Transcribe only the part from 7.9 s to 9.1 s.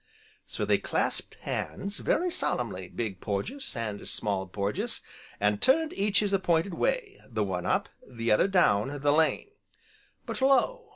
the other down,